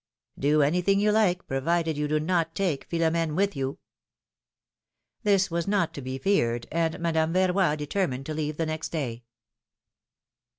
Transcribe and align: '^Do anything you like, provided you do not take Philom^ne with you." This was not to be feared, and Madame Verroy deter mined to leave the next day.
'^Do 0.39 0.65
anything 0.65 0.99
you 0.99 1.11
like, 1.11 1.45
provided 1.45 1.95
you 1.95 2.07
do 2.07 2.19
not 2.19 2.55
take 2.55 2.89
Philom^ne 2.89 3.35
with 3.35 3.55
you." 3.55 3.77
This 5.21 5.51
was 5.51 5.67
not 5.67 5.93
to 5.93 6.01
be 6.01 6.17
feared, 6.17 6.65
and 6.71 6.99
Madame 6.99 7.35
Verroy 7.35 7.77
deter 7.77 8.07
mined 8.07 8.25
to 8.25 8.33
leave 8.33 8.57
the 8.57 8.65
next 8.65 8.89
day. 8.89 9.25